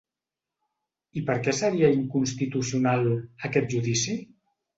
I 1.21 1.21
per 1.27 1.35
què 1.47 1.53
seria 1.57 1.89
inconstitucional, 1.99 3.07
aquest 3.51 3.71
judici? 3.77 4.19